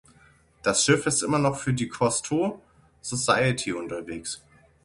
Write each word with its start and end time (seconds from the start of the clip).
Das 0.63 0.83
Schiff 0.83 1.05
ist 1.05 1.21
immer 1.21 1.37
noch 1.37 1.57
für 1.59 1.75
die 1.75 1.87
Cousteau 1.87 2.59
Society 3.01 3.71
unterwegs. 3.71 4.41